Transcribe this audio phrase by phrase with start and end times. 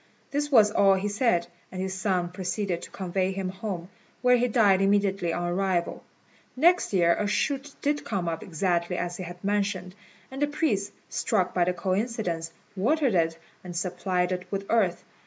[0.31, 3.87] This was all he said, and his son proceeded to convey him home,
[4.23, 6.01] where he died immediately on arrival.
[6.55, 9.93] Next year a shoot did come up exactly as he had mentioned;
[10.31, 15.03] and the priests, struck by the coincidence, watered it and supplied it with earth.